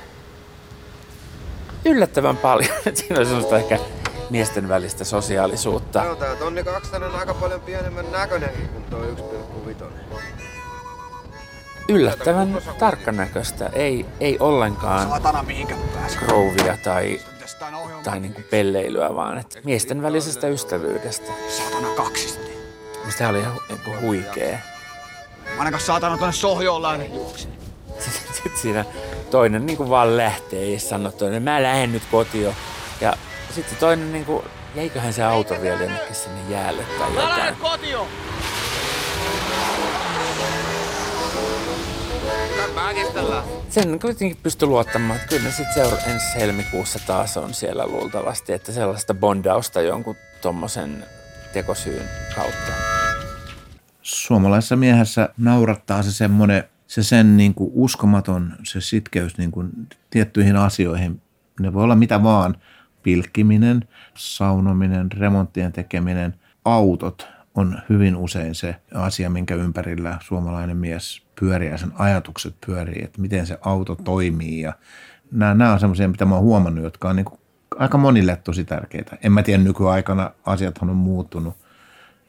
yllättävän 1.85 2.37
paljon. 2.37 2.71
Et 2.87 2.97
Siinä 2.97 3.21
on 3.21 3.27
semmoista 3.27 3.59
ehkä 3.59 3.79
miesten 4.31 4.69
välistä 4.69 5.05
sosiaalisuutta. 5.05 6.05
Joo, 6.05 6.17
tää 6.17 6.37
tonni 6.37 6.65
kaksitainen 6.65 7.09
on 7.09 7.15
aika 7.15 7.35
paljon 7.35 7.61
pienemmän 7.61 8.13
näköinenkin 8.13 8.69
kuin 8.69 8.85
tuo 8.85 9.01
1,5. 9.71 9.85
Yllättävän 11.89 12.59
tarkkanäköistä. 12.79 13.71
Ei, 13.73 14.07
ei 14.21 14.37
ollenkaan 14.41 15.09
krouvia 16.19 16.77
tai, 16.85 17.21
tai 18.05 18.21
niinku 18.21 18.41
pelleilyä, 18.51 19.15
vaan 19.15 19.39
että 19.39 19.61
miesten 19.65 20.03
välisestä 20.03 20.49
ystävyydestä. 20.49 21.33
Saatana 21.49 21.95
kaksisti. 21.97 22.51
Sitä 23.09 23.29
oli 23.29 23.39
ihan 23.39 23.57
niinku 23.69 23.91
huikea. 24.01 24.59
Ainakaan 25.59 25.83
saatana 25.83 26.19
tonne 26.19 26.33
sohjoon 26.33 26.83
lähde 26.83 27.05
juoksi. 27.05 27.49
Sitten 27.99 28.53
siinä 28.63 28.85
toinen 29.31 29.67
niin 29.67 29.77
kuin 29.77 29.91
vaan 29.91 30.17
lähtee 30.17 30.71
ja 30.71 30.81
sanoo 30.81 31.13
toinen, 31.13 31.43
mä 31.43 31.63
lähden 31.63 31.93
nyt 31.93 32.03
kotiin. 32.11 32.55
Ja 33.01 33.13
sitten 33.53 33.79
toinen, 33.79 34.13
niin 34.13 34.25
kuin, 34.25 34.45
jäiköhän 34.75 35.13
se 35.13 35.23
auto 35.23 35.63
vielä 35.63 35.81
jonnekin 35.81 36.15
sinne 36.15 36.41
jäälle 36.49 36.83
tai 36.99 37.15
jotain. 37.15 37.57
kotio! 37.57 38.07
Sen 43.71 44.01
kuitenkin 44.01 44.37
pystyi 44.43 44.69
luottamaan, 44.69 45.17
että 45.21 45.29
kyllä 45.29 45.51
sitten 45.51 45.75
seura- 45.75 46.03
ensi 46.07 46.27
helmikuussa 46.37 46.99
taas 47.07 47.37
on 47.37 47.55
siellä 47.55 47.87
luultavasti, 47.87 48.53
että 48.53 48.73
sellaista 48.73 49.15
bondausta 49.15 49.81
jonkun 49.81 50.17
tommosen 50.43 51.05
tekosyyn 51.53 52.05
kautta. 52.35 52.73
Suomalaisessa 54.03 54.77
miehessä 54.77 55.29
naurattaa 55.39 56.03
se 56.03 56.13
semmoinen, 56.13 56.65
se 56.87 57.03
sen 57.03 57.37
niin 57.37 57.55
kuin 57.55 57.71
uskomaton, 57.75 58.53
se 58.63 58.81
sitkeys 58.81 59.39
niin 59.39 59.51
kuin 59.51 59.71
tiettyihin 60.11 60.57
asioihin. 60.57 61.23
Ne 61.61 61.73
voi 61.73 61.85
olla 61.85 61.97
mitä 61.97 62.23
vaan. 62.23 62.57
Pilkkiminen, 63.03 63.89
saunominen, 64.15 65.13
remonttien 65.13 65.73
tekeminen, 65.73 66.35
autot 66.65 67.29
on 67.55 67.79
hyvin 67.89 68.17
usein 68.17 68.55
se 68.55 68.77
asia, 68.95 69.31
minkä 69.31 69.55
ympärillä 69.55 70.19
suomalainen 70.21 70.77
mies 70.77 71.23
pyörii 71.41 71.71
ja 71.71 71.79
sen 71.79 71.93
ajatukset 71.99 72.55
pyörii, 72.67 73.05
että 73.05 73.21
miten 73.21 73.47
se 73.47 73.59
auto 73.61 73.97
toimii. 73.97 74.61
Ja 74.61 74.73
nämä, 75.33 75.55
nämä 75.55 75.73
on 75.73 75.81
semmoisia, 75.81 76.09
mitä 76.09 76.25
mä 76.25 76.35
oon 76.35 76.45
huomannut, 76.45 76.85
jotka 76.85 77.09
on 77.09 77.17
niin 77.17 77.25
kuin 77.25 77.41
aika 77.79 77.99
monille 77.99 78.37
tosi 78.37 78.65
tärkeitä. 78.65 79.19
En 79.23 79.33
mä 79.33 79.43
tiedä, 79.43 79.63
nykyaikana 79.63 80.31
asiathan 80.47 80.91
on 80.91 80.97
muuttunut. 80.97 81.55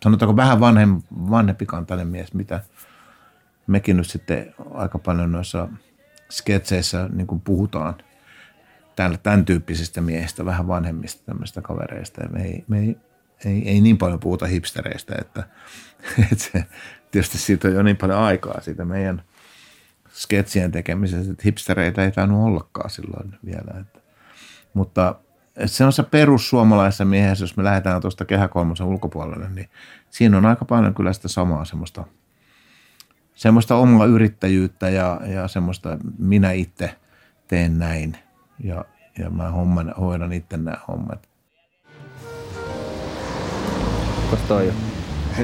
Sanotaanko 0.03 0.35
vähän 0.35 0.59
vanhem, 0.59 1.01
vanhempi 1.29 1.65
kantainen 1.65 2.07
mies, 2.07 2.33
mitä 2.33 2.63
mekin 3.67 3.97
nyt 3.97 4.07
sitten 4.07 4.53
aika 4.73 4.99
paljon 4.99 5.31
noissa 5.31 5.67
sketseissä 6.31 7.09
niin 7.13 7.27
kuin 7.27 7.41
puhutaan 7.41 7.95
tämän, 9.23 9.45
tyyppisistä 9.45 10.01
miehistä, 10.01 10.45
vähän 10.45 10.67
vanhemmista 10.67 11.25
tämmöistä 11.25 11.61
kavereista. 11.61 12.23
Ja 12.23 12.29
me 12.29 12.43
ei, 12.43 12.63
me 12.67 12.79
ei, 12.79 12.97
ei, 13.45 13.69
ei, 13.69 13.81
niin 13.81 13.97
paljon 13.97 14.19
puhuta 14.19 14.45
hipstereistä, 14.45 15.15
että, 15.21 15.43
että 16.31 16.43
se, 16.43 16.65
tietysti 17.11 17.37
siitä 17.37 17.67
on 17.67 17.73
jo 17.73 17.83
niin 17.83 17.97
paljon 17.97 18.19
aikaa 18.19 18.61
siitä 18.61 18.85
meidän 18.85 19.23
sketsien 20.09 20.71
tekemisestä, 20.71 21.31
että 21.31 21.43
hipstereitä 21.45 22.03
ei 22.03 22.11
tainnut 22.11 22.47
ollakaan 22.47 22.89
silloin 22.89 23.35
vielä. 23.45 23.79
Että, 23.79 23.99
mutta 24.73 25.15
se 25.65 25.85
on 25.85 25.93
se 25.93 26.03
perussuomalaisessa 26.03 27.05
miehessä, 27.05 27.43
jos 27.43 27.57
me 27.57 27.63
lähdetään 27.63 28.01
tuosta 28.01 28.25
kehäkolmosen 28.25 28.87
ulkopuolelle, 28.87 29.49
niin 29.49 29.69
siinä 30.09 30.37
on 30.37 30.45
aika 30.45 30.65
paljon 30.65 30.95
kyllä 30.95 31.13
sitä 31.13 31.27
samaa 31.27 31.65
semmoista, 31.65 32.03
semmoista 33.35 33.75
omaa 33.75 34.05
yrittäjyyttä 34.05 34.89
ja, 34.89 35.21
ja 35.25 35.47
semmoista 35.47 35.97
minä 36.17 36.51
itse 36.51 36.95
teen 37.47 37.79
näin 37.79 38.17
ja, 38.63 38.85
ja 39.19 39.29
mä 39.29 39.49
homman, 39.49 39.93
hoidan 39.99 40.33
itse 40.33 40.57
nämä 40.57 40.77
hommat. 40.87 41.29
Toi 44.47 44.69
on? 44.69 44.75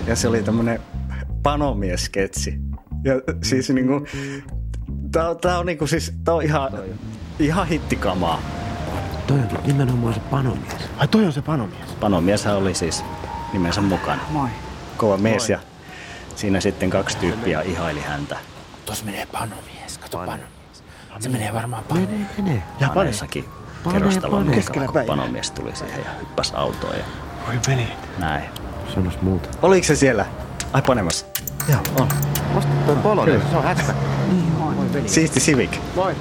Ja 0.07 0.15
se 0.15 0.27
oli 0.27 0.43
tämmönen 0.43 0.79
panomiesketsi. 1.43 2.59
Ja 3.03 3.13
siis 3.43 3.69
niinku, 3.69 4.05
tää, 5.11 5.35
tää 5.35 5.59
on 5.59 5.65
niinku 5.65 5.87
siis, 5.87 6.13
tää 6.23 6.33
on 6.33 6.43
ihan, 6.43 6.71
ihan 7.39 7.67
hittikamaa. 7.67 8.41
Toi 9.27 9.39
on 9.39 9.47
nimenomaan 9.65 10.13
se 10.13 10.19
panomies. 10.19 10.89
Ai 10.97 11.07
toi 11.07 11.25
on 11.25 11.33
se 11.33 11.41
panomies. 11.41 11.95
Panomieshän 11.99 12.55
oli 12.55 12.75
siis 12.75 13.03
nimensä 13.53 13.81
mukana. 13.81 14.21
Moi. 14.29 14.49
Kova 14.97 15.17
mies 15.17 15.49
Moi. 15.49 15.51
ja 15.51 15.59
siinä 16.35 16.61
sitten 16.61 16.89
kaksi 16.89 17.17
tyyppiä 17.17 17.61
ihaili 17.61 18.01
häntä. 18.01 18.37
Tuossa 18.85 19.05
menee 19.05 19.25
panomies, 19.25 19.97
kato 19.97 20.17
panomies. 20.17 20.56
Se 21.19 21.29
menee 21.29 21.53
varmaan 21.53 21.83
panomies. 21.83 22.09
Menee, 22.11 22.27
menee. 22.37 22.63
Japanissakin. 22.79 23.45
Pane, 23.83 23.93
kerrostalon 23.97 24.43
pane. 24.45 24.55
nurkalla, 24.55 24.87
kun 24.91 25.01
panomies 25.07 25.51
tuli 25.51 25.75
siihen 25.75 25.99
ja 26.05 26.09
hyppäsi 26.19 26.53
autoon 26.55 26.93
ja 26.97 27.03
Oi 27.49 27.59
veli. 27.67 27.87
näin. 28.17 28.43
Sanos 28.93 29.21
muuta. 29.21 29.49
Oliko 29.61 29.87
se 29.87 29.95
siellä? 29.95 30.25
Ai 30.73 30.81
panemassa. 30.81 31.25
Joo, 31.69 31.79
on. 31.99 32.07
Osta 32.55 32.71
toi 32.85 32.95
polonen, 32.95 33.41
se 33.51 33.57
on 33.57 33.63
hätkä. 33.63 33.93
Niin, 34.31 34.43
moi. 34.51 34.75
Moi 34.75 34.93
veli. 34.93 35.09
Siisti 35.09 35.39
Civic. 35.39 35.71
Moi. 35.95 36.15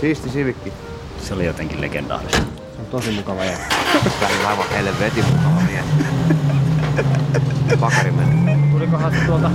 Siisti 0.00 0.30
sivikki. 0.30 0.72
Se 1.22 1.34
oli 1.34 1.46
jotenkin 1.46 1.80
legendaarista. 1.80 2.38
Se 2.38 2.80
on 2.80 2.86
tosi 2.90 3.10
mukava 3.10 3.44
ja 3.44 3.56
on 4.42 4.46
aivan 4.46 4.66
helvetin 4.70 5.24
mukava 5.24 5.60
mies. 5.66 5.84
Pakari 7.80 8.10
meni. 8.10 8.70
Tulikohan 8.72 9.12
se 9.12 9.18
tuolta? 9.26 9.50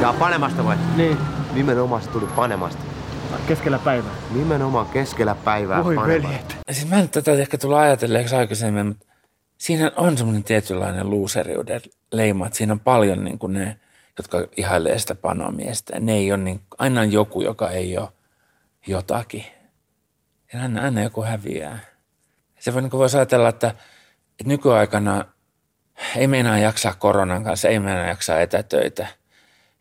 Jaa, 0.00 0.12
panemasta 0.12 0.64
vai? 0.64 0.76
Niin. 0.96 1.18
Nimenomaan 1.54 2.02
se 2.02 2.10
tuli 2.10 2.26
panemasta. 2.36 2.82
Keskellä 3.48 3.78
päivää. 3.78 4.12
Nimenomaan 4.34 4.86
keskellä 4.86 5.34
päivää 5.34 5.84
Voi 5.84 5.94
panemasta. 5.94 6.28
veljet. 6.28 6.56
Ja 6.68 6.74
siis 6.74 6.88
mä 6.88 6.96
en 6.96 7.08
tätä 7.08 7.32
ehkä 7.32 7.58
tullut 7.58 7.78
ajatelleeksi 7.78 8.34
aikaisemmin, 8.34 8.86
mutta 8.86 9.06
siinä 9.58 9.92
on 9.96 10.18
semmoinen 10.18 10.44
tietynlainen 10.44 11.10
luuseriuden 11.10 11.80
leima, 12.12 12.46
että 12.46 12.56
siinä 12.56 12.72
on 12.72 12.80
paljon 12.80 13.24
niin 13.24 13.38
kuin 13.38 13.52
ne, 13.52 13.76
jotka 14.18 14.46
ihailee 14.56 14.98
sitä 14.98 15.14
panomiestä. 15.14 16.00
Ne 16.00 16.12
ei 16.12 16.32
ole 16.32 16.42
niin, 16.42 16.60
aina 16.78 17.00
on 17.00 17.12
joku, 17.12 17.42
joka 17.42 17.70
ei 17.70 17.98
ole 17.98 18.08
jotakin. 18.86 19.44
Ja 20.52 20.62
aina, 20.62 20.82
aina 20.82 21.02
joku 21.02 21.22
häviää. 21.22 21.78
Se 22.60 22.74
voi, 22.74 22.82
niin 22.82 22.90
kuin 22.90 22.98
voisi 22.98 23.16
ajatella, 23.16 23.48
että, 23.48 23.68
että 23.68 24.44
nykyaikana 24.46 25.24
ei 26.16 26.26
meinaa 26.26 26.58
jaksaa 26.58 26.94
koronan 26.94 27.44
kanssa, 27.44 27.68
ei 27.68 27.78
meinaa 27.78 28.06
jaksaa 28.06 28.40
etätöitä. 28.40 29.06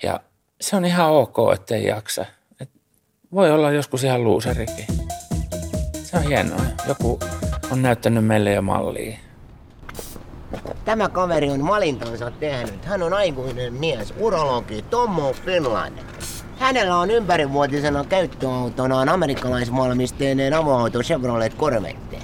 Ja 0.04 0.20
se 0.62 0.76
on 0.76 0.86
ihan 0.86 1.12
ok, 1.12 1.38
että 1.54 1.76
ei 1.76 1.86
jaksa. 1.86 2.26
Et 2.60 2.70
voi 3.34 3.52
olla 3.52 3.72
joskus 3.72 4.04
ihan 4.04 4.24
luuserikin. 4.24 4.86
Se 6.04 6.18
on 6.18 6.24
hienoa. 6.24 6.62
Joku 6.88 7.20
on 7.72 7.82
näyttänyt 7.82 8.26
meille 8.26 8.54
jo 8.54 8.62
mallia. 8.62 9.18
Tämä 10.86 11.10
kaveri 11.10 11.50
on 11.50 11.68
valintansa 11.68 12.32
tehnyt. 12.32 12.86
Hän 12.86 13.04
on 13.04 13.14
aikuinen 13.14 13.74
mies, 13.74 14.14
urologi 14.20 14.82
Tommo 14.82 15.34
Finland. 15.34 15.98
Hänellä 16.60 16.98
on 16.98 17.12
ympärivuotisena 17.12 18.04
käyttöautonaan 18.04 19.10
amerikkalaisvalmisteinen 19.10 20.54
avoauto 20.54 21.00
Chevrolet 21.00 21.58
Corvette. 21.58 22.18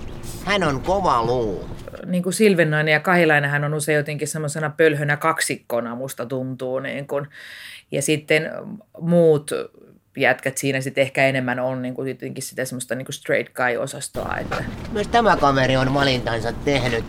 Hän 0.46 0.64
on 0.64 0.82
kova 0.82 1.26
luu. 1.26 1.70
niin 2.06 2.24
kuin 2.24 2.34
Silvennainen 2.34 2.92
ja 2.92 3.00
Kahilainen 3.00 3.50
hän 3.50 3.64
on 3.64 3.74
usein 3.74 3.96
jotenkin 3.96 4.28
semmoisena 4.28 4.70
pölhönä 4.78 5.18
kaksikkona 5.18 5.96
musta 5.96 6.26
tuntuu. 6.26 6.80
Niin 6.80 7.08
kuin. 7.08 7.28
Ja 7.92 8.02
sitten 8.02 8.52
muut 9.02 9.52
jätkät 10.18 10.58
siinä 10.58 10.82
sitten 10.82 11.02
ehkä 11.02 11.26
enemmän 11.26 11.60
on 11.60 11.82
niin 11.82 11.94
kuin 11.94 12.18
sitä 12.40 12.66
semmoista 12.66 12.96
niin 12.96 13.06
kuin 13.06 13.14
straight 13.14 13.54
guy-osastoa. 13.54 14.38
Että. 14.42 14.64
Myös 14.92 15.08
tämä 15.08 15.38
kaveri 15.38 15.78
on 15.78 15.94
valintansa 15.94 16.52
tehnyt. 16.52 17.06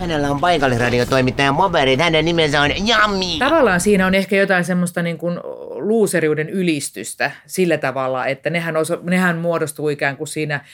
Hänellä 0.00 0.30
on 0.30 0.40
paikallisradiotoimittajan 0.40 1.56
paperit. 1.56 2.00
Hänen 2.00 2.24
nimensä 2.24 2.60
on 2.60 2.86
Jammi. 2.86 3.36
Tavallaan 3.38 3.80
siinä 3.80 4.06
on 4.06 4.14
ehkä 4.14 4.36
jotain 4.36 4.64
semmoista 4.64 5.02
niin 5.02 5.18
kuin 5.18 5.40
luuseriuden 5.70 6.50
ylistystä 6.50 7.30
sillä 7.46 7.78
tavalla, 7.78 8.26
että 8.26 8.50
nehän, 8.50 8.76
osa, 8.76 8.98
nehän 9.02 9.38
muodostuu 9.38 9.88
ikään 9.88 10.16
kuin 10.16 10.28
siinä 10.28 10.64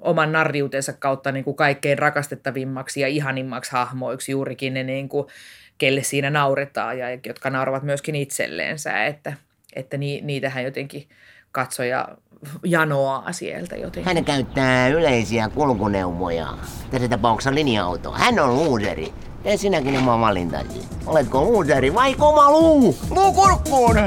oman 0.00 0.32
narriutensa 0.32 0.92
kautta 0.92 1.32
niin 1.32 1.44
kuin 1.44 1.56
kaikkein 1.56 1.98
rakastettavimmaksi 1.98 3.00
ja 3.00 3.08
ihanimmaksi 3.08 3.72
hahmoiksi 3.72 4.32
juurikin 4.32 4.74
ne, 4.74 4.82
niin 4.82 5.08
kuin, 5.08 5.26
kelle 5.82 6.02
siinä 6.02 6.30
nauretaan 6.30 6.98
ja 6.98 7.06
jotka 7.26 7.50
nauravat 7.50 7.82
myöskin 7.82 8.14
itselleensä, 8.14 9.04
että, 9.04 9.32
että 9.76 9.96
ni, 9.96 10.20
niitähän 10.20 10.64
jotenkin 10.64 11.08
katsoja 11.52 12.08
janoaa 12.64 13.32
sieltä 13.32 13.76
jotenkin. 13.76 14.14
Hän 14.14 14.24
käyttää 14.24 14.88
yleisiä 14.88 15.48
kulkuneuvoja. 15.48 16.46
Tässä 16.90 17.08
tapauksessa 17.08 17.54
linja-autoa. 17.54 18.18
Hän 18.18 18.38
on 18.38 18.54
luuseri. 18.54 19.12
Tee 19.42 19.56
sinäkin 19.56 19.98
oma 19.98 20.20
valintasi. 20.20 20.88
Oletko 21.06 21.44
luuseri 21.44 21.94
vai 21.94 22.14
kova 22.14 22.50
luu? 22.50 22.96
Luu 23.10 23.32
kurkkuun! 23.32 23.98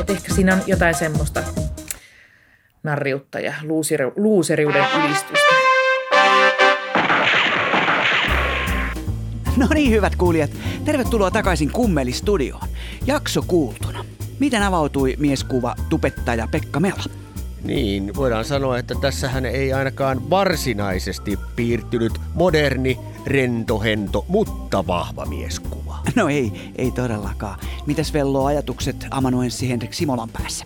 Et 0.00 0.10
ehkä 0.10 0.34
siinä 0.34 0.54
on 0.54 0.62
jotain 0.66 0.94
semmoista 0.94 1.42
narriutta 2.82 3.40
ja 3.40 3.54
luuseri, 3.62 4.04
luuseriuden 4.16 4.84
ylistystä. 4.98 5.45
No 9.60 9.66
niin, 9.74 9.90
hyvät 9.90 10.16
kuulijat. 10.16 10.50
Tervetuloa 10.84 11.30
takaisin 11.30 11.70
Kummeli-studioon. 11.70 12.68
Jakso 13.06 13.42
kuultuna. 13.46 14.04
Miten 14.38 14.62
avautui 14.62 15.14
mieskuva 15.18 15.74
tupettaja 15.88 16.48
Pekka 16.50 16.80
Mela? 16.80 17.04
Niin, 17.64 18.14
voidaan 18.16 18.44
sanoa, 18.44 18.78
että 18.78 18.94
tässähän 19.00 19.46
ei 19.46 19.72
ainakaan 19.72 20.30
varsinaisesti 20.30 21.38
piirtynyt 21.56 22.12
moderni, 22.34 22.98
rentohento, 23.26 24.24
mutta 24.28 24.86
vahva 24.86 25.26
mieskuva. 25.26 25.98
No 26.16 26.28
ei, 26.28 26.72
ei 26.76 26.90
todellakaan. 26.90 27.58
Mitäs 27.86 28.12
velloo 28.12 28.44
ajatukset 28.46 29.06
amanuenssi 29.10 29.68
Henrik 29.68 29.92
Simolan 29.92 30.28
päässä? 30.28 30.64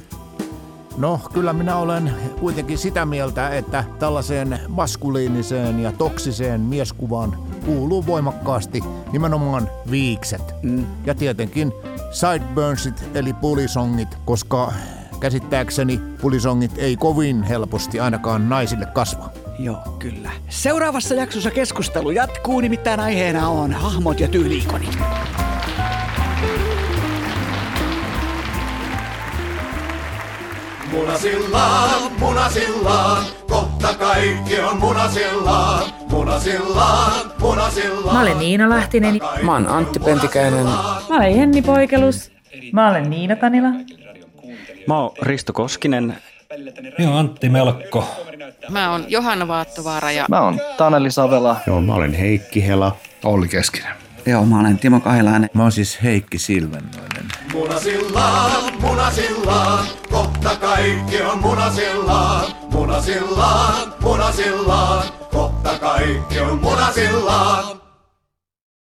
No, 0.96 1.20
kyllä 1.33 1.53
minä 1.53 1.76
olen 1.76 2.12
kuitenkin 2.40 2.79
sitä 2.79 3.07
mieltä, 3.07 3.48
että 3.48 3.85
tällaiseen 3.98 4.59
maskuliiniseen 4.68 5.81
ja 5.81 5.92
toksiseen 5.92 6.61
mieskuvaan 6.61 7.38
kuuluu 7.60 8.06
voimakkaasti 8.06 8.84
nimenomaan 9.12 9.70
viikset. 9.90 10.42
Mm. 10.62 10.86
Ja 11.06 11.14
tietenkin 11.14 11.72
sideburnsit 12.10 13.04
eli 13.14 13.32
pulisongit, 13.32 14.18
koska 14.24 14.72
käsittääkseni 15.20 16.00
pulisongit 16.20 16.78
ei 16.78 16.96
kovin 16.96 17.42
helposti 17.42 18.00
ainakaan 18.00 18.48
naisille 18.48 18.86
kasva. 18.86 19.30
Joo, 19.58 19.82
kyllä. 19.98 20.30
Seuraavassa 20.48 21.14
jaksossa 21.14 21.50
keskustelu 21.50 22.10
jatkuu, 22.10 22.60
nimittäin 22.60 23.00
aiheena 23.00 23.48
on 23.48 23.72
hahmot 23.72 24.20
ja 24.20 24.28
tyyliikonit. 24.28 24.98
Munasillaan, 30.92 32.12
munasillaan, 32.18 33.24
kohta 33.48 33.69
kaikki 34.34 34.60
on 34.60 34.76
munasillaan. 34.78 35.84
Munasillaan, 36.10 37.30
munasillaan. 37.40 38.14
Mä 38.14 38.20
olen 38.20 38.38
Niina 38.38 38.68
Lahtinen. 38.68 39.20
Mä 39.42 39.52
oon 39.52 39.68
Antti 39.68 39.98
Pentikäinen. 39.98 40.66
Mä 41.08 41.16
olen 41.16 41.36
Jenni 41.36 41.62
Poikelus. 41.62 42.32
Mä 42.72 42.90
olen 42.90 43.10
Niina 43.10 43.36
Tanila. 43.36 43.68
Mä 44.86 44.98
oon 44.98 45.10
Risto 45.22 45.52
Koskinen. 45.52 46.16
Minä 46.98 47.10
olen 47.10 47.18
Antti 47.18 47.48
Melkko. 47.48 48.04
Mä 48.68 48.90
oon 48.92 49.04
Johanna 49.08 49.48
Vaattovaara 49.48 50.10
ja 50.12 50.26
Mä 50.28 50.40
oon 50.40 50.60
Taneli 50.76 51.10
Savela. 51.10 51.56
Joo, 51.66 51.80
mä 51.80 51.94
olen 51.94 52.12
Heikki 52.12 52.66
Hela. 52.66 52.96
Olli 53.24 53.48
Keskinen. 53.48 53.99
Joo, 54.26 54.46
mä 54.46 54.61
olen 54.61 54.78
Timo 54.78 55.00
Kahilainen. 55.00 55.50
Mä 55.54 55.62
oon 55.62 55.72
siis 55.72 55.98
Heikki 56.02 56.38
Silvennoinen. 56.38 57.28
Munasillaan, 57.52 58.72
munasillaan, 58.80 59.85
kohta 60.11 60.56
kaikki 60.56 61.22
on 61.22 61.38
munasillaan. 61.38 62.46
Munasillaan, 62.72 63.94
munasillaan, 64.02 65.04
kohta 65.30 65.78
kaikki 65.78 66.40
on 66.40 66.59
munasillaan. 66.59 67.79